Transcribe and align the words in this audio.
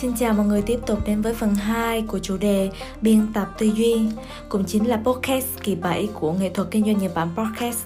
Xin 0.00 0.12
chào 0.16 0.34
mọi 0.34 0.46
người 0.46 0.62
tiếp 0.62 0.80
tục 0.86 0.98
đến 1.06 1.22
với 1.22 1.34
phần 1.34 1.54
2 1.54 2.02
của 2.02 2.18
chủ 2.18 2.36
đề 2.36 2.70
biên 3.00 3.26
tập 3.34 3.48
tư 3.58 3.66
duy, 3.66 4.00
cũng 4.48 4.64
chính 4.64 4.88
là 4.88 5.00
podcast 5.04 5.46
kỳ 5.62 5.74
7 5.74 6.08
của 6.14 6.32
nghệ 6.32 6.48
thuật 6.48 6.68
kinh 6.70 6.84
doanh 6.84 6.98
Nhật 6.98 7.14
Bản 7.14 7.28
podcast. 7.36 7.78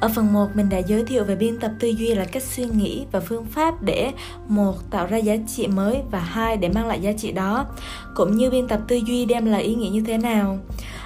Ở 0.00 0.10
phần 0.14 0.32
1 0.32 0.48
mình 0.54 0.68
đã 0.68 0.78
giới 0.78 1.04
thiệu 1.04 1.24
về 1.24 1.36
biên 1.36 1.58
tập 1.58 1.70
tư 1.80 1.88
duy 1.88 2.14
là 2.14 2.24
cách 2.24 2.42
suy 2.42 2.64
nghĩ 2.64 3.04
và 3.12 3.20
phương 3.20 3.44
pháp 3.44 3.82
để 3.82 4.12
một 4.48 4.90
tạo 4.90 5.06
ra 5.06 5.16
giá 5.16 5.36
trị 5.46 5.66
mới 5.66 5.98
và 6.10 6.18
hai 6.18 6.56
để 6.56 6.68
mang 6.68 6.86
lại 6.86 7.00
giá 7.00 7.12
trị 7.12 7.32
đó, 7.32 7.66
cũng 8.14 8.36
như 8.36 8.50
biên 8.50 8.68
tập 8.68 8.80
tư 8.88 8.96
duy 8.96 9.24
đem 9.24 9.46
lại 9.46 9.62
ý 9.62 9.74
nghĩa 9.74 9.90
như 9.90 10.02
thế 10.06 10.18
nào. 10.18 10.58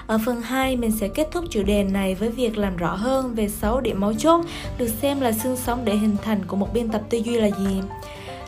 Ở 0.06 0.18
phần 0.26 0.42
2 0.42 0.76
mình 0.76 0.92
sẽ 0.92 1.08
kết 1.08 1.28
thúc 1.30 1.44
chủ 1.50 1.62
đề 1.62 1.84
này 1.84 2.14
với 2.14 2.28
việc 2.28 2.58
làm 2.58 2.76
rõ 2.76 2.94
hơn 2.94 3.34
về 3.34 3.48
6 3.48 3.80
điểm 3.80 4.00
mấu 4.00 4.14
chốt 4.14 4.44
được 4.78 4.88
xem 4.88 5.20
là 5.20 5.32
xương 5.32 5.56
sống 5.56 5.84
để 5.84 5.96
hình 5.96 6.16
thành 6.22 6.44
của 6.46 6.56
một 6.56 6.68
biên 6.74 6.88
tập 6.88 7.02
tư 7.10 7.18
duy 7.18 7.36
là 7.36 7.50
gì. 7.58 7.80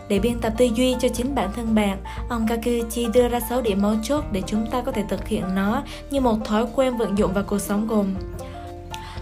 Để 0.08 0.18
biên 0.18 0.40
tập 0.40 0.52
tư 0.58 0.64
duy 0.74 0.96
cho 1.00 1.08
chính 1.08 1.34
bản 1.34 1.50
thân 1.56 1.74
bạn, 1.74 1.98
ông 2.28 2.46
Kakuchi 2.48 3.06
đưa 3.14 3.28
ra 3.28 3.40
6 3.40 3.62
điểm 3.62 3.82
mấu 3.82 3.94
chốt 4.02 4.24
để 4.32 4.42
chúng 4.46 4.66
ta 4.70 4.80
có 4.80 4.92
thể 4.92 5.04
thực 5.08 5.28
hiện 5.28 5.44
nó 5.54 5.82
như 6.10 6.20
một 6.20 6.44
thói 6.44 6.66
quen 6.74 6.96
vận 6.96 7.18
dụng 7.18 7.32
vào 7.32 7.44
cuộc 7.46 7.58
sống 7.58 7.86
gồm 7.86 8.14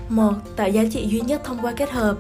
1. 0.09 0.33
Tạo 0.57 0.69
giá 0.69 0.83
trị 0.91 1.07
duy 1.09 1.21
nhất 1.21 1.41
thông 1.45 1.59
qua 1.63 1.73
kết 1.77 1.91
hợp 1.91 2.17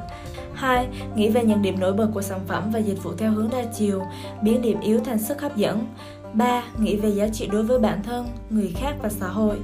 2. 0.54 0.88
Nghĩ 1.16 1.28
về 1.28 1.44
những 1.44 1.62
điểm 1.62 1.80
nổi 1.80 1.92
bật 1.92 2.08
của 2.14 2.22
sản 2.22 2.40
phẩm 2.46 2.70
và 2.72 2.78
dịch 2.78 3.02
vụ 3.02 3.12
theo 3.18 3.32
hướng 3.32 3.50
đa 3.50 3.62
chiều, 3.78 4.02
biến 4.42 4.62
điểm 4.62 4.80
yếu 4.80 5.00
thành 5.00 5.18
sức 5.18 5.40
hấp 5.40 5.56
dẫn. 5.56 5.86
3. 6.32 6.62
Nghĩ 6.78 6.96
về 6.96 7.08
giá 7.08 7.28
trị 7.28 7.48
đối 7.52 7.62
với 7.62 7.78
bản 7.78 8.02
thân, 8.02 8.26
người 8.50 8.72
khác 8.76 8.94
và 9.02 9.08
xã 9.08 9.28
hội. 9.28 9.56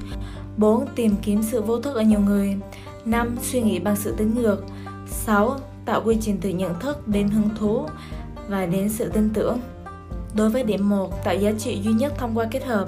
4. 0.57 0.85
Tìm 0.95 1.15
kiếm 1.21 1.43
sự 1.43 1.61
vô 1.61 1.79
thức 1.79 1.95
ở 1.95 2.01
nhiều 2.01 2.19
người. 2.19 2.55
5. 3.05 3.35
Suy 3.41 3.61
nghĩ 3.61 3.79
bằng 3.79 3.95
sự 3.95 4.15
tính 4.17 4.35
ngược. 4.35 4.63
6. 5.07 5.57
Tạo 5.85 6.01
quy 6.05 6.17
trình 6.21 6.37
từ 6.41 6.49
nhận 6.49 6.79
thức 6.79 7.07
đến 7.07 7.27
hứng 7.27 7.49
thú 7.59 7.85
và 8.47 8.65
đến 8.65 8.89
sự 8.89 9.09
tin 9.09 9.29
tưởng. 9.33 9.59
Đối 10.35 10.49
với 10.49 10.63
điểm 10.63 10.89
1, 10.89 11.23
tạo 11.23 11.35
giá 11.35 11.51
trị 11.59 11.79
duy 11.83 11.93
nhất 11.93 12.13
thông 12.17 12.37
qua 12.37 12.45
kết 12.51 12.65
hợp. 12.65 12.87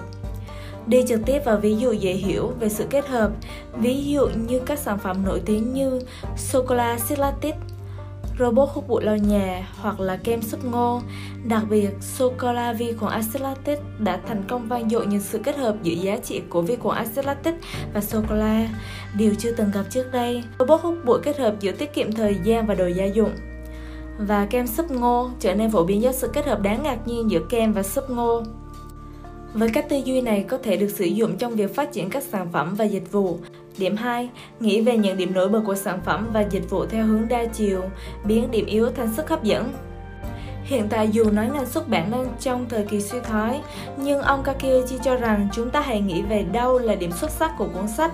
Đi 0.87 1.03
trực 1.07 1.19
tiếp 1.25 1.39
vào 1.45 1.57
ví 1.57 1.75
dụ 1.75 1.91
dễ 1.91 2.13
hiểu 2.13 2.53
về 2.59 2.69
sự 2.69 2.85
kết 2.89 3.07
hợp, 3.07 3.31
ví 3.77 4.03
dụ 4.05 4.27
như 4.47 4.59
các 4.65 4.79
sản 4.79 4.97
phẩm 4.99 5.25
nổi 5.25 5.41
tiếng 5.45 5.73
như 5.73 6.01
sô-cô-la 6.37 6.99
Silatit, 6.99 7.55
robot 8.39 8.69
hút 8.73 8.87
bụi 8.87 9.03
lau 9.03 9.17
nhà 9.17 9.67
hoặc 9.81 9.99
là 9.99 10.17
kem 10.17 10.41
súp 10.41 10.65
ngô. 10.65 11.01
Đặc 11.47 11.63
biệt, 11.69 11.89
sô-cô-la 12.01 12.73
vi 12.73 12.93
khuẩn 12.93 13.11
axit 13.11 13.41
lactic 13.41 13.79
đã 13.99 14.19
thành 14.27 14.43
công 14.47 14.67
vang 14.67 14.89
dội 14.89 15.05
nhờ 15.05 15.19
sự 15.19 15.39
kết 15.43 15.57
hợp 15.57 15.75
giữa 15.83 15.93
giá 15.93 16.17
trị 16.17 16.41
của 16.49 16.61
vi 16.61 16.75
khuẩn 16.75 16.97
axit 16.97 17.25
lactic 17.25 17.53
và 17.93 18.01
sô-cô-la, 18.01 18.69
điều 19.17 19.33
chưa 19.35 19.51
từng 19.51 19.71
gặp 19.71 19.83
trước 19.89 20.11
đây. 20.11 20.43
Robot 20.59 20.81
hút 20.81 20.95
bụi 21.05 21.19
kết 21.23 21.37
hợp 21.37 21.55
giữa 21.59 21.71
tiết 21.71 21.93
kiệm 21.93 22.11
thời 22.11 22.35
gian 22.43 22.67
và 22.67 22.75
đồ 22.75 22.87
gia 22.87 23.05
dụng 23.05 23.31
và 24.17 24.45
kem 24.45 24.67
súp 24.67 24.91
ngô 24.91 25.29
trở 25.39 25.55
nên 25.55 25.71
phổ 25.71 25.83
biến 25.83 26.01
do 26.01 26.11
sự 26.11 26.27
kết 26.33 26.45
hợp 26.45 26.61
đáng 26.61 26.83
ngạc 26.83 27.07
nhiên 27.07 27.31
giữa 27.31 27.41
kem 27.49 27.73
và 27.73 27.83
súp 27.83 28.09
ngô. 28.09 28.43
Với 29.53 29.69
cách 29.69 29.89
tư 29.89 29.95
duy 30.05 30.21
này 30.21 30.45
có 30.49 30.57
thể 30.57 30.77
được 30.77 30.89
sử 30.89 31.05
dụng 31.05 31.37
trong 31.37 31.55
việc 31.55 31.75
phát 31.75 31.91
triển 31.91 32.09
các 32.09 32.23
sản 32.23 32.47
phẩm 32.51 32.75
và 32.75 32.85
dịch 32.85 33.11
vụ. 33.11 33.39
Điểm 33.77 33.95
2. 33.95 34.29
Nghĩ 34.59 34.81
về 34.81 34.97
những 34.97 35.17
điểm 35.17 35.33
nổi 35.33 35.49
bật 35.49 35.61
của 35.65 35.75
sản 35.75 35.99
phẩm 36.05 36.29
và 36.33 36.41
dịch 36.41 36.69
vụ 36.69 36.85
theo 36.85 37.05
hướng 37.05 37.27
đa 37.27 37.45
chiều, 37.45 37.81
biến 38.25 38.51
điểm 38.51 38.65
yếu 38.65 38.89
thành 38.91 39.13
sức 39.13 39.29
hấp 39.29 39.43
dẫn. 39.43 39.73
Hiện 40.63 40.87
tại 40.89 41.09
dù 41.11 41.31
nói 41.31 41.49
ngành 41.53 41.65
xuất 41.65 41.89
bản 41.89 42.11
đang 42.11 42.27
trong 42.39 42.65
thời 42.69 42.83
kỳ 42.83 43.01
suy 43.01 43.19
thoái, 43.19 43.61
nhưng 43.97 44.21
ông 44.21 44.43
Kakiyoshi 44.43 44.97
cho 45.03 45.15
rằng 45.15 45.47
chúng 45.53 45.69
ta 45.69 45.81
hãy 45.81 46.01
nghĩ 46.01 46.21
về 46.21 46.43
đâu 46.43 46.79
là 46.79 46.95
điểm 46.95 47.11
xuất 47.11 47.31
sắc 47.31 47.51
của 47.57 47.67
cuốn 47.73 47.87
sách. 47.87 48.11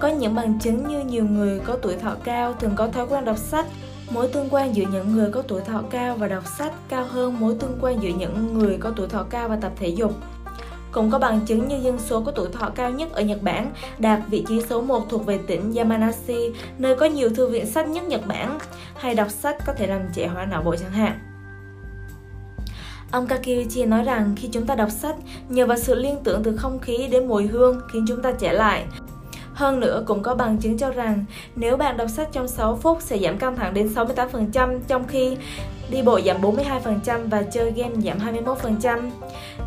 Có 0.00 0.08
những 0.08 0.34
bằng 0.34 0.58
chứng 0.58 0.88
như 0.88 1.04
nhiều 1.04 1.24
người 1.24 1.60
có 1.60 1.76
tuổi 1.82 1.96
thọ 1.96 2.14
cao 2.24 2.52
thường 2.52 2.72
có 2.76 2.88
thói 2.88 3.06
quen 3.06 3.24
đọc 3.24 3.38
sách, 3.38 3.66
mối 4.10 4.28
tương 4.28 4.48
quan 4.50 4.76
giữa 4.76 4.84
những 4.92 5.12
người 5.12 5.30
có 5.30 5.42
tuổi 5.42 5.60
thọ 5.60 5.82
cao 5.90 6.16
và 6.16 6.28
đọc 6.28 6.44
sách 6.58 6.72
cao 6.88 7.04
hơn 7.04 7.40
mối 7.40 7.56
tương 7.60 7.78
quan 7.80 8.02
giữa 8.02 8.10
những 8.18 8.58
người 8.58 8.78
có 8.80 8.92
tuổi 8.96 9.08
thọ 9.08 9.22
cao 9.30 9.48
và 9.48 9.56
tập 9.56 9.72
thể 9.76 9.88
dục. 9.88 10.12
Cũng 10.92 11.10
có 11.10 11.18
bằng 11.18 11.40
chứng 11.46 11.68
như 11.68 11.76
dân 11.76 11.98
số 11.98 12.20
có 12.20 12.32
tuổi 12.32 12.48
thọ 12.52 12.70
cao 12.74 12.90
nhất 12.90 13.12
ở 13.12 13.22
Nhật 13.22 13.42
Bản 13.42 13.72
đạt 13.98 14.20
vị 14.30 14.44
trí 14.48 14.62
số 14.68 14.80
1 14.80 15.06
thuộc 15.08 15.26
về 15.26 15.38
tỉnh 15.46 15.74
Yamanashi, 15.74 16.52
nơi 16.78 16.96
có 16.96 17.06
nhiều 17.06 17.30
thư 17.30 17.48
viện 17.48 17.66
sách 17.66 17.88
nhất 17.88 18.04
Nhật 18.04 18.26
Bản. 18.26 18.58
Hay 18.96 19.14
đọc 19.14 19.30
sách 19.30 19.56
có 19.66 19.72
thể 19.72 19.86
làm 19.86 20.00
trẻ 20.14 20.26
hóa 20.26 20.44
não 20.44 20.62
bộ 20.62 20.76
chẳng 20.76 20.92
hạn. 20.92 21.18
Ông 23.10 23.26
Kakiuchi 23.26 23.84
nói 23.84 24.02
rằng 24.02 24.34
khi 24.36 24.48
chúng 24.52 24.66
ta 24.66 24.74
đọc 24.74 24.90
sách, 24.90 25.16
nhờ 25.48 25.66
vào 25.66 25.78
sự 25.78 25.94
liên 25.94 26.16
tưởng 26.24 26.42
từ 26.42 26.56
không 26.56 26.78
khí 26.78 27.08
đến 27.10 27.28
mùi 27.28 27.46
hương 27.46 27.80
khiến 27.92 28.04
chúng 28.08 28.22
ta 28.22 28.32
trẻ 28.32 28.52
lại. 28.52 28.84
Hơn 29.60 29.80
nữa 29.80 30.02
cũng 30.06 30.22
có 30.22 30.34
bằng 30.34 30.58
chứng 30.58 30.78
cho 30.78 30.90
rằng 30.90 31.24
nếu 31.56 31.76
bạn 31.76 31.96
đọc 31.96 32.10
sách 32.10 32.28
trong 32.32 32.48
6 32.48 32.76
phút 32.76 33.02
sẽ 33.02 33.18
giảm 33.18 33.38
căng 33.38 33.56
thẳng 33.56 33.74
đến 33.74 33.90
68% 33.94 34.78
trong 34.88 35.06
khi 35.06 35.36
đi 35.90 36.02
bộ 36.02 36.20
giảm 36.20 36.40
42% 36.40 37.28
và 37.30 37.42
chơi 37.42 37.72
game 37.76 37.94
giảm 37.94 38.18
21%. 38.18 39.10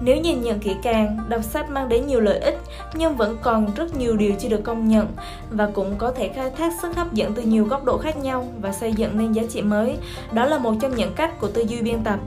Nếu 0.02 0.18
nhìn 0.18 0.42
nhận 0.42 0.60
kỹ 0.60 0.76
càng, 0.84 1.18
đọc 1.30 1.44
sách 1.44 1.70
mang 1.70 1.90
đến 1.90 2.08
nhiều 2.08 2.20
lợi 2.20 2.40
ích 2.40 2.58
nhưng 2.94 3.16
vẫn 3.16 3.38
còn 3.42 3.68
rất 3.76 3.98
nhiều 3.98 4.18
điều 4.18 4.32
chưa 4.40 4.50
được 4.50 4.64
công 4.64 4.88
nhận 4.88 5.08
và 5.52 5.70
cũng 5.74 5.96
có 5.98 6.12
thể 6.12 6.30
khai 6.30 6.52
thác 6.58 6.74
sức 6.82 6.96
hấp 6.96 7.14
dẫn 7.14 7.34
từ 7.34 7.42
nhiều 7.42 7.66
góc 7.66 7.86
độ 7.86 7.98
khác 7.98 8.18
nhau 8.18 8.48
và 8.62 8.72
xây 8.72 8.94
dựng 8.94 9.18
nên 9.18 9.32
giá 9.32 9.44
trị 9.50 9.62
mới. 9.62 9.98
Đó 10.32 10.46
là 10.46 10.58
một 10.58 10.74
trong 10.82 10.96
những 10.96 11.14
cách 11.16 11.40
của 11.40 11.48
tư 11.48 11.62
duy 11.62 11.82
biên 11.82 12.04
tập. 12.04 12.20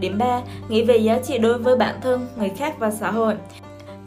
Điểm 0.00 0.18
3. 0.18 0.40
Nghĩ 0.68 0.84
về 0.84 0.96
giá 0.96 1.18
trị 1.18 1.38
đối 1.38 1.58
với 1.58 1.76
bản 1.76 1.94
thân, 2.02 2.26
người 2.36 2.48
khác 2.48 2.74
và 2.78 2.90
xã 2.90 3.10
hội. 3.10 3.34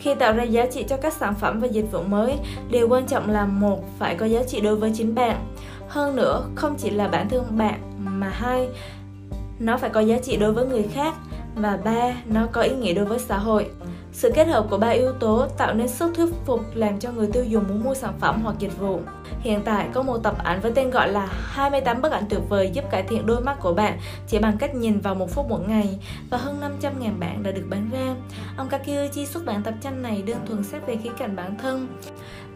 Khi 0.03 0.13
tạo 0.15 0.33
ra 0.33 0.43
giá 0.43 0.65
trị 0.65 0.85
cho 0.89 0.97
các 0.97 1.13
sản 1.13 1.35
phẩm 1.35 1.59
và 1.59 1.67
dịch 1.67 1.91
vụ 1.91 2.01
mới, 2.03 2.37
điều 2.71 2.87
quan 2.89 3.05
trọng 3.05 3.29
là 3.29 3.45
một 3.45 3.83
phải 3.99 4.15
có 4.15 4.25
giá 4.25 4.43
trị 4.43 4.61
đối 4.61 4.75
với 4.75 4.91
chính 4.95 5.15
bạn. 5.15 5.45
Hơn 5.87 6.15
nữa, 6.15 6.45
không 6.55 6.75
chỉ 6.77 6.89
là 6.89 7.07
bản 7.07 7.29
thân 7.29 7.43
bạn 7.57 7.79
mà 7.97 8.29
hai 8.29 8.67
nó 9.59 9.77
phải 9.77 9.89
có 9.89 9.99
giá 9.99 10.17
trị 10.23 10.37
đối 10.37 10.53
với 10.53 10.65
người 10.65 10.83
khác 10.93 11.13
và 11.55 11.79
ba 11.83 12.13
nó 12.25 12.47
có 12.51 12.61
ý 12.61 12.75
nghĩa 12.75 12.93
đối 12.93 13.05
với 13.05 13.19
xã 13.19 13.37
hội. 13.37 13.69
Sự 14.13 14.31
kết 14.35 14.47
hợp 14.47 14.65
của 14.69 14.77
ba 14.77 14.89
yếu 14.89 15.11
tố 15.11 15.47
tạo 15.57 15.73
nên 15.73 15.87
sức 15.87 16.11
thuyết 16.15 16.29
phục 16.45 16.61
làm 16.73 16.99
cho 16.99 17.11
người 17.11 17.27
tiêu 17.33 17.43
dùng 17.43 17.63
muốn 17.67 17.83
mua 17.83 17.93
sản 17.93 18.13
phẩm 18.19 18.41
hoặc 18.43 18.55
dịch 18.59 18.79
vụ. 18.79 18.99
Hiện 19.39 19.61
tại 19.65 19.87
có 19.93 20.03
một 20.03 20.17
tập 20.23 20.35
ảnh 20.43 20.59
với 20.61 20.71
tên 20.75 20.89
gọi 20.89 21.09
là 21.09 21.25
28 21.31 22.01
bức 22.01 22.11
ảnh 22.11 22.23
tuyệt 22.29 22.39
vời 22.49 22.69
giúp 22.73 22.83
cải 22.91 23.03
thiện 23.03 23.25
đôi 23.25 23.41
mắt 23.41 23.59
của 23.59 23.73
bạn 23.73 23.99
chỉ 24.27 24.39
bằng 24.39 24.57
cách 24.57 24.75
nhìn 24.75 24.99
vào 24.99 25.15
một 25.15 25.31
phút 25.31 25.45
mỗi 25.49 25.59
ngày 25.67 25.99
và 26.29 26.37
hơn 26.37 26.61
500.000 26.81 27.19
bản 27.19 27.43
đã 27.43 27.51
được 27.51 27.65
bán 27.69 27.89
ra. 27.91 28.15
Ông 28.57 28.69
Kakiuchi 28.69 29.25
xuất 29.25 29.45
bản 29.45 29.63
tập 29.63 29.73
tranh 29.81 30.01
này 30.01 30.23
đơn 30.27 30.37
thuần 30.47 30.63
xét 30.63 30.87
về 30.87 30.97
khía 31.03 31.11
cạnh 31.17 31.35
bản 31.35 31.57
thân. 31.57 31.87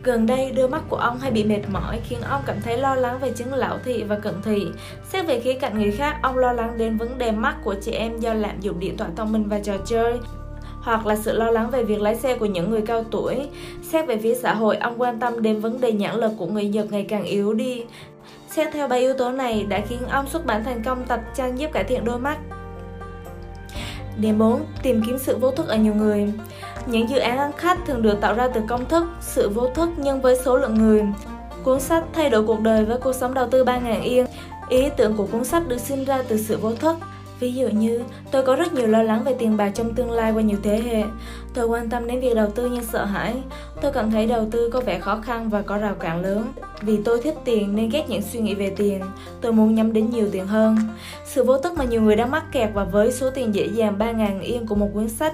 Gần 0.03 0.25
đây, 0.25 0.51
đôi 0.51 0.69
mắt 0.69 0.81
của 0.89 0.97
ông 0.97 1.19
hay 1.19 1.31
bị 1.31 1.44
mệt 1.44 1.62
mỏi 1.72 2.00
khiến 2.03 2.22
ông 2.22 2.41
cảm 2.45 2.62
thấy 2.62 2.78
lo 2.78 2.95
lắng 2.95 3.19
về 3.19 3.31
chứng 3.31 3.53
lão 3.53 3.78
thị 3.85 4.03
và 4.03 4.19
cận 4.19 4.41
thị. 4.44 4.68
Xét 5.09 5.28
về 5.28 5.39
khía 5.39 5.53
cạnh 5.53 5.79
người 5.79 5.91
khác, 5.91 6.19
ông 6.24 6.38
lo 6.38 6.53
lắng 6.53 6.78
đến 6.78 6.97
vấn 6.97 7.18
đề 7.18 7.31
mắt 7.31 7.56
của 7.63 7.75
trẻ 7.81 7.91
em 7.91 8.19
do 8.19 8.34
lạm 8.34 8.59
dụng 8.59 8.79
điện 8.79 8.97
thoại 8.97 9.09
thông 9.16 9.31
minh 9.31 9.44
và 9.50 9.59
trò 9.59 9.74
chơi 9.85 10.19
hoặc 10.87 11.05
là 11.05 11.15
sự 11.15 11.33
lo 11.33 11.51
lắng 11.51 11.69
về 11.69 11.83
việc 11.83 12.01
lái 12.01 12.15
xe 12.15 12.35
của 12.35 12.45
những 12.45 12.69
người 12.69 12.81
cao 12.81 13.03
tuổi. 13.11 13.49
Xét 13.83 14.07
về 14.07 14.17
phía 14.17 14.35
xã 14.35 14.53
hội, 14.53 14.77
ông 14.77 15.01
quan 15.01 15.19
tâm 15.19 15.41
đến 15.41 15.59
vấn 15.59 15.81
đề 15.81 15.91
nhãn 15.91 16.15
lực 16.15 16.31
của 16.37 16.45
người 16.45 16.67
Nhật 16.67 16.91
ngày 16.91 17.05
càng 17.09 17.23
yếu 17.23 17.53
đi. 17.53 17.83
Xét 18.49 18.73
theo 18.73 18.87
ba 18.87 18.95
yếu 18.95 19.13
tố 19.13 19.31
này 19.31 19.63
đã 19.63 19.81
khiến 19.89 19.99
ông 20.09 20.27
xuất 20.27 20.45
bản 20.45 20.63
thành 20.63 20.83
công 20.83 21.05
tập 21.05 21.19
tranh 21.35 21.59
giúp 21.59 21.67
cải 21.73 21.83
thiện 21.83 22.05
đôi 22.05 22.19
mắt. 22.19 22.37
Điểm 24.17 24.37
4. 24.37 24.65
Tìm 24.83 25.03
kiếm 25.07 25.17
sự 25.17 25.37
vô 25.37 25.51
thức 25.51 25.67
ở 25.67 25.75
nhiều 25.75 25.93
người 25.93 26.33
Những 26.85 27.09
dự 27.09 27.17
án 27.17 27.37
ăn 27.37 27.51
khách 27.57 27.77
thường 27.85 28.01
được 28.01 28.21
tạo 28.21 28.33
ra 28.33 28.47
từ 28.47 28.61
công 28.67 28.85
thức, 28.85 29.03
sự 29.21 29.49
vô 29.49 29.67
thức 29.67 29.89
nhân 29.97 30.21
với 30.21 30.37
số 30.45 30.57
lượng 30.57 30.75
người. 30.75 31.03
Cuốn 31.63 31.79
sách 31.79 32.03
Thay 32.13 32.29
đổi 32.29 32.43
cuộc 32.43 32.61
đời 32.61 32.85
với 32.85 32.97
cuộc 32.97 33.13
sống 33.13 33.33
đầu 33.33 33.47
tư 33.51 33.63
3.000 33.63 34.01
yên 34.01 34.25
Ý 34.69 34.89
tưởng 34.97 35.17
của 35.17 35.25
cuốn 35.25 35.43
sách 35.43 35.67
được 35.67 35.79
sinh 35.79 36.05
ra 36.05 36.23
từ 36.27 36.37
sự 36.37 36.57
vô 36.57 36.75
thức 36.75 36.97
Ví 37.39 37.53
dụ 37.53 37.67
như, 37.67 38.03
tôi 38.31 38.43
có 38.43 38.55
rất 38.55 38.73
nhiều 38.73 38.87
lo 38.87 39.03
lắng 39.03 39.23
về 39.23 39.35
tiền 39.39 39.57
bạc 39.57 39.69
trong 39.69 39.93
tương 39.93 40.11
lai 40.11 40.31
qua 40.31 40.41
nhiều 40.41 40.57
thế 40.63 40.81
hệ. 40.81 41.03
Tôi 41.53 41.67
quan 41.67 41.89
tâm 41.89 42.07
đến 42.07 42.19
việc 42.19 42.35
đầu 42.35 42.49
tư 42.49 42.69
nhưng 42.73 42.83
sợ 42.83 43.05
hãi. 43.05 43.35
Tôi 43.81 43.91
cảm 43.91 44.11
thấy 44.11 44.25
đầu 44.25 44.47
tư 44.51 44.69
có 44.73 44.81
vẻ 44.81 44.99
khó 44.99 45.19
khăn 45.23 45.49
và 45.49 45.61
có 45.61 45.77
rào 45.77 45.95
cản 45.95 46.21
lớn. 46.21 46.51
Vì 46.81 46.97
tôi 47.05 47.21
thích 47.21 47.35
tiền 47.45 47.75
nên 47.75 47.89
ghét 47.89 48.09
những 48.09 48.21
suy 48.21 48.39
nghĩ 48.39 48.56
về 48.56 48.69
tiền. 48.69 49.01
Tôi 49.41 49.53
muốn 49.53 49.75
nhắm 49.75 49.94
đến 49.94 50.09
nhiều 50.09 50.27
tiền 50.31 50.47
hơn. 50.47 50.77
Sự 51.25 51.44
vô 51.44 51.57
thức 51.57 51.77
mà 51.77 51.85
nhiều 51.85 52.01
người 52.01 52.15
đang 52.15 52.31
mắc 52.31 52.44
kẹt 52.51 52.69
và 52.73 52.83
với 52.83 53.12
số 53.12 53.29
tiền 53.29 53.56
dễ 53.56 53.67
dàng 53.75 53.97
3.000 54.00 54.41
yên 54.41 54.67
của 54.67 54.75
một 54.75 54.89
cuốn 54.94 55.09
sách 55.09 55.33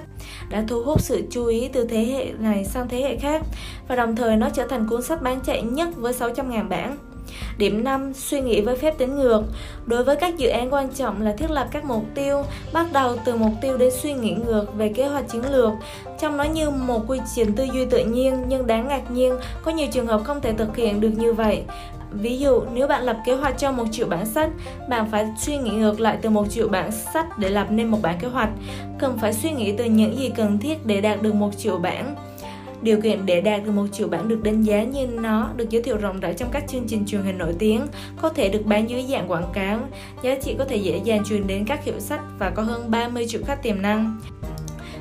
đã 0.50 0.64
thu 0.68 0.82
hút 0.82 1.00
sự 1.00 1.22
chú 1.30 1.46
ý 1.46 1.68
từ 1.68 1.86
thế 1.86 2.04
hệ 2.04 2.32
này 2.38 2.64
sang 2.64 2.88
thế 2.88 3.02
hệ 3.02 3.16
khác 3.16 3.42
và 3.88 3.96
đồng 3.96 4.16
thời 4.16 4.36
nó 4.36 4.50
trở 4.50 4.66
thành 4.66 4.88
cuốn 4.88 5.02
sách 5.02 5.22
bán 5.22 5.40
chạy 5.40 5.62
nhất 5.62 5.88
với 5.96 6.12
600.000 6.12 6.68
bản. 6.68 6.96
Điểm 7.58 7.84
5. 7.84 8.14
Suy 8.14 8.40
nghĩ 8.40 8.60
với 8.60 8.76
phép 8.76 8.98
tính 8.98 9.16
ngược 9.16 9.42
Đối 9.86 10.04
với 10.04 10.16
các 10.16 10.36
dự 10.36 10.48
án 10.48 10.72
quan 10.72 10.88
trọng 10.94 11.22
là 11.22 11.32
thiết 11.32 11.50
lập 11.50 11.68
các 11.70 11.84
mục 11.84 12.04
tiêu, 12.14 12.42
bắt 12.72 12.86
đầu 12.92 13.16
từ 13.24 13.36
mục 13.36 13.52
tiêu 13.62 13.76
đến 13.76 13.92
suy 14.02 14.12
nghĩ 14.12 14.34
ngược 14.46 14.74
về 14.74 14.88
kế 14.88 15.06
hoạch 15.06 15.28
chiến 15.28 15.42
lược. 15.52 15.72
Trong 16.20 16.36
nó 16.36 16.44
như 16.44 16.70
một 16.70 17.04
quy 17.06 17.18
trình 17.34 17.52
tư 17.52 17.64
duy 17.64 17.86
tự 17.86 18.04
nhiên 18.04 18.44
nhưng 18.48 18.66
đáng 18.66 18.88
ngạc 18.88 19.10
nhiên, 19.10 19.36
có 19.62 19.70
nhiều 19.70 19.86
trường 19.92 20.06
hợp 20.06 20.20
không 20.24 20.40
thể 20.40 20.52
thực 20.52 20.76
hiện 20.76 21.00
được 21.00 21.10
như 21.16 21.32
vậy. 21.32 21.62
Ví 22.10 22.38
dụ, 22.38 22.62
nếu 22.74 22.86
bạn 22.86 23.02
lập 23.02 23.16
kế 23.26 23.34
hoạch 23.34 23.58
cho 23.58 23.72
một 23.72 23.84
triệu 23.92 24.06
bản 24.06 24.26
sách, 24.26 24.50
bạn 24.88 25.10
phải 25.10 25.26
suy 25.38 25.56
nghĩ 25.56 25.70
ngược 25.70 26.00
lại 26.00 26.18
từ 26.22 26.30
một 26.30 26.50
triệu 26.50 26.68
bản 26.68 26.90
sách 27.14 27.38
để 27.38 27.48
lập 27.48 27.66
nên 27.70 27.88
một 27.88 27.98
bản 28.02 28.18
kế 28.20 28.28
hoạch. 28.28 28.50
Cần 28.98 29.18
phải 29.18 29.32
suy 29.32 29.50
nghĩ 29.50 29.72
từ 29.72 29.84
những 29.84 30.18
gì 30.18 30.28
cần 30.36 30.58
thiết 30.58 30.86
để 30.86 31.00
đạt 31.00 31.22
được 31.22 31.34
một 31.34 31.50
triệu 31.58 31.78
bản 31.78 32.14
Điều 32.84 33.00
kiện 33.00 33.26
để 33.26 33.40
đạt 33.40 33.64
được 33.64 33.72
một 33.72 33.86
triệu 33.92 34.08
bản 34.08 34.28
được 34.28 34.42
đánh 34.42 34.62
giá 34.62 34.82
như 34.82 35.06
nó 35.06 35.50
được 35.56 35.70
giới 35.70 35.82
thiệu 35.82 35.96
rộng 35.96 36.20
rãi 36.20 36.34
trong 36.34 36.48
các 36.52 36.64
chương 36.68 36.84
trình 36.88 37.06
truyền 37.06 37.22
hình 37.22 37.38
nổi 37.38 37.54
tiếng, 37.58 37.86
có 38.22 38.28
thể 38.28 38.48
được 38.48 38.66
bán 38.66 38.90
dưới 38.90 39.04
dạng 39.10 39.30
quảng 39.30 39.50
cáo, 39.52 39.80
giá 40.22 40.34
trị 40.34 40.54
có 40.58 40.64
thể 40.64 40.76
dễ 40.76 41.00
dàng 41.04 41.24
truyền 41.24 41.46
đến 41.46 41.64
các 41.64 41.84
hiệu 41.84 42.00
sách 42.00 42.20
và 42.38 42.50
có 42.50 42.62
hơn 42.62 42.90
30 42.90 43.26
triệu 43.28 43.40
khách 43.44 43.62
tiềm 43.62 43.82
năng 43.82 44.20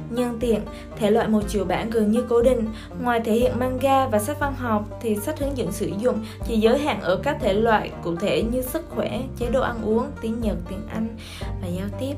nhân 0.09 0.37
tiện, 0.39 0.61
thể 0.99 1.11
loại 1.11 1.27
một 1.27 1.41
chiều 1.47 1.65
bản 1.65 1.89
gần 1.89 2.11
như 2.11 2.25
cố 2.29 2.41
định. 2.41 2.67
Ngoài 3.01 3.21
thể 3.25 3.33
hiện 3.33 3.59
manga 3.59 4.07
và 4.07 4.19
sách 4.19 4.39
văn 4.39 4.55
học 4.55 4.99
thì 5.01 5.15
sách 5.15 5.39
hướng 5.39 5.57
dẫn 5.57 5.71
sử 5.71 5.91
dụng 6.01 6.25
chỉ 6.47 6.57
giới 6.57 6.79
hạn 6.79 7.01
ở 7.01 7.15
các 7.23 7.37
thể 7.41 7.53
loại 7.53 7.91
cụ 8.03 8.15
thể 8.15 8.43
như 8.43 8.61
sức 8.61 8.85
khỏe, 8.89 9.21
chế 9.39 9.49
độ 9.49 9.61
ăn 9.61 9.81
uống, 9.85 10.07
tiếng 10.21 10.41
Nhật, 10.41 10.57
tiếng 10.69 10.87
Anh 10.93 11.07
và 11.61 11.67
giao 11.67 11.87
tiếp. 11.99 12.13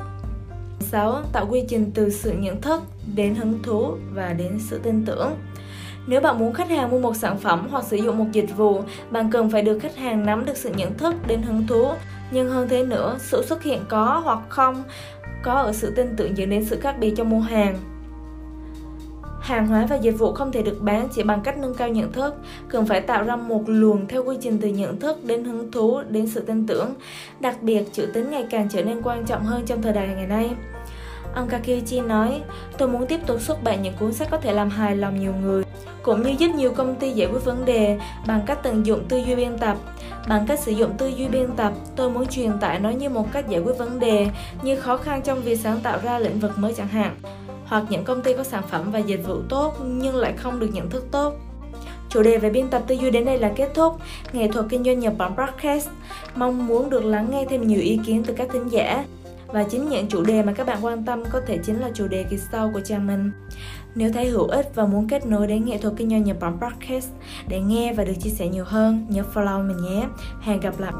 6. 0.80 1.22
Tạo 1.34 1.48
quy 1.50 1.64
trình 1.68 1.92
từ 1.94 2.10
sự 2.10 2.32
nhận 2.32 2.62
thức 2.62 2.82
đến 3.16 3.36
hứng 3.36 3.64
thú 3.64 3.96
và 4.14 4.34
đến 4.34 4.60
sự 4.70 4.80
tin 4.84 5.06
tưởng. 5.06 5.32
Nếu 6.08 6.22
bạn 6.22 6.40
muốn 6.40 6.54
khách 6.54 6.70
hàng 6.70 6.92
mua 6.92 7.00
một 7.00 7.16
sản 7.16 7.38
phẩm 7.38 7.68
hoặc 7.72 7.84
sử 7.84 7.98
dụng 7.98 8.18
một 8.18 8.26
dịch 8.32 8.58
vụ, 8.58 8.82
bạn 9.10 9.32
cần 9.32 9.50
phải 9.50 9.62
được 9.62 9.80
khách 9.80 9.96
hàng 9.96 10.26
nắm 10.26 10.46
được 10.46 10.58
sự 10.58 10.72
nhận 10.78 10.98
thức 10.98 11.16
đến 11.28 11.42
hứng 11.42 11.68
thú. 11.68 11.92
Nhưng 12.32 12.50
hơn 12.50 12.70
thế 12.70 12.84
nữa, 12.84 13.16
sự 13.20 13.46
xuất 13.46 13.64
hiện 13.64 13.82
có 13.90 14.22
hoặc 14.24 14.40
không 14.50 14.84
có 15.44 15.54
ở 15.54 15.74
sự 15.74 15.92
tin 15.96 16.16
tưởng 16.18 16.38
dẫn 16.38 16.50
đến 16.50 16.66
sự 16.66 16.80
khác 16.80 16.96
biệt 17.00 17.14
trong 17.18 17.30
mua 17.30 17.40
hàng. 17.40 17.78
Hàng 19.42 19.68
hóa 19.68 19.86
và 19.90 19.96
dịch 19.96 20.12
vụ 20.20 20.34
không 20.34 20.52
thể 20.52 20.62
được 20.62 20.78
bán 20.82 21.08
chỉ 21.16 21.24
bằng 21.24 21.42
cách 21.44 21.58
nâng 21.58 21.74
cao 21.74 21.90
nhận 21.90 22.12
thức, 22.12 22.36
cần 22.70 22.86
phải 22.86 23.02
tạo 23.02 23.24
ra 23.24 23.36
một 23.36 23.64
luồng 23.68 24.08
theo 24.08 24.24
quy 24.24 24.38
trình 24.42 24.58
từ 24.62 24.68
nhận 24.70 25.00
thức 25.00 25.26
đến 25.26 25.44
hứng 25.44 25.72
thú 25.72 26.02
đến 26.10 26.28
sự 26.28 26.42
tin 26.42 26.68
tưởng. 26.68 26.94
Đặc 27.40 27.62
biệt, 27.62 27.84
chữ 27.94 28.06
tín 28.14 28.32
ngày 28.32 28.46
càng 28.50 28.68
trở 28.70 28.84
nên 28.84 29.02
quan 29.02 29.26
trọng 29.26 29.44
hơn 29.44 29.66
trong 29.66 29.82
thời 29.82 29.94
đại 29.94 30.08
ngày 30.08 30.28
nay. 30.28 30.50
Ông 31.36 31.48
Kakiuchi 31.48 32.00
nói, 32.00 32.42
tôi 32.78 32.88
muốn 32.88 33.08
tiếp 33.08 33.20
tục 33.28 33.42
xuất 33.42 33.64
bản 33.64 33.82
những 33.82 33.94
cuốn 34.00 34.14
sách 34.14 34.28
có 34.32 34.38
thể 34.38 34.54
làm 34.54 34.70
hài 34.70 34.96
lòng 34.96 35.20
nhiều 35.20 35.34
người, 35.42 35.64
cũng 36.04 36.24
như 36.24 36.36
giúp 36.38 36.48
nhiều 36.56 36.74
công 36.74 36.96
ty 36.96 37.12
giải 37.12 37.28
quyết 37.32 37.46
vấn 37.46 37.66
đề 37.66 38.00
bằng 38.28 38.42
cách 38.46 38.60
tận 38.64 38.86
dụng 38.86 39.04
tư 39.10 39.18
duy 39.18 39.36
biên 39.36 39.58
tập. 39.58 39.78
Bằng 40.28 40.46
cách 40.48 40.60
sử 40.60 40.72
dụng 40.72 40.92
tư 40.98 41.08
duy 41.08 41.28
biên 41.28 41.48
tập, 41.56 41.74
tôi 41.96 42.10
muốn 42.10 42.28
truyền 42.28 42.60
tải 42.60 42.80
nó 42.80 42.90
như 42.90 43.10
một 43.10 43.32
cách 43.32 43.50
giải 43.50 43.62
quyết 43.62 43.78
vấn 43.78 44.00
đề, 44.00 44.28
như 44.62 44.76
khó 44.76 44.98
khăn 44.98 45.22
trong 45.22 45.42
việc 45.42 45.60
sáng 45.60 45.80
tạo 45.80 46.00
ra 46.04 46.20
lĩnh 46.20 46.40
vực 46.40 46.58
mới 46.58 46.74
chẳng 46.74 46.88
hạn 46.88 47.16
hoặc 47.66 47.84
những 47.90 48.04
công 48.04 48.22
ty 48.22 48.34
có 48.34 48.44
sản 48.44 48.64
phẩm 48.70 48.92
và 48.92 49.00
dịch 49.00 49.28
vụ 49.28 49.36
tốt 49.50 49.74
nhưng 49.86 50.16
lại 50.16 50.34
không 50.38 50.60
được 50.60 50.70
nhận 50.74 50.90
thức 50.90 51.06
tốt. 51.12 51.34
Chủ 52.10 52.24
đề 52.24 52.38
về 52.38 52.50
biên 52.50 52.70
tập 52.70 52.82
tư 52.88 52.96
duy 52.96 53.10
đến 53.10 53.26
đây 53.26 53.38
là 53.38 53.52
kết 53.56 53.72
thúc. 53.74 53.98
Nghệ 54.34 54.48
thuật 54.48 54.66
kinh 54.70 54.84
doanh 54.84 55.00
Nhật 55.00 55.14
Bản 55.18 55.36
Podcast 55.36 55.90
mong 56.36 56.68
muốn 56.68 56.90
được 56.90 57.06
lắng 57.06 57.28
nghe 57.32 57.46
thêm 57.50 57.68
nhiều 57.68 57.82
ý 57.82 58.00
kiến 58.06 58.24
từ 58.28 58.34
các 58.34 58.48
thính 58.54 58.68
giả. 58.70 59.06
Và 59.56 59.64
chính 59.64 59.90
những 59.90 60.08
chủ 60.08 60.24
đề 60.24 60.44
mà 60.44 60.54
các 60.54 60.68
bạn 60.68 60.78
quan 60.82 61.06
tâm 61.06 61.24
có 61.32 61.42
thể 61.48 61.58
chính 61.58 61.80
là 61.80 61.90
chủ 61.94 62.08
đề 62.08 62.24
kỳ 62.24 62.38
sau 62.38 62.72
của 62.74 62.80
trang 62.80 63.08
mình. 63.08 63.32
Nếu 63.96 64.12
thấy 64.14 64.28
hữu 64.28 64.48
ích 64.48 64.72
và 64.76 64.86
muốn 64.86 65.08
kết 65.08 65.26
nối 65.26 65.48
đến 65.48 65.66
nghệ 65.66 65.78
thuật 65.78 65.94
kinh 65.98 66.10
doanh 66.10 66.24
Nhật 66.24 66.40
Bản 66.40 66.58
Podcast 66.62 67.10
để 67.48 67.60
nghe 67.60 67.94
và 67.94 68.04
được 68.04 68.14
chia 68.22 68.30
sẻ 68.30 68.48
nhiều 68.48 68.64
hơn, 68.68 69.06
nhớ 69.10 69.24
follow 69.34 69.68
mình 69.68 69.78
nhé. 69.78 70.08
Hẹn 70.42 70.60
gặp 70.60 70.80
lại! 70.80 70.94